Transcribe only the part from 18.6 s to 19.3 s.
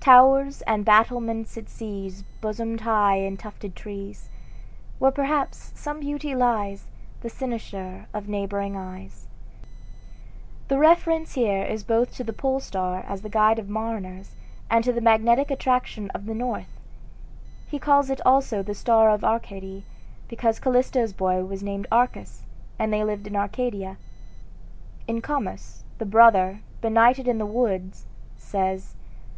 the "Star of